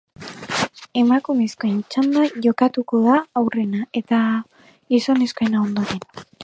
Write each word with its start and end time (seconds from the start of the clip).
Emakumezkoen 1.01 1.75
txanda 1.91 2.23
jokatuko 2.47 3.03
da 3.07 3.19
aurrena 3.43 3.85
eta 4.03 4.25
gizonezkoena 4.95 5.67
ondoren. 5.69 6.07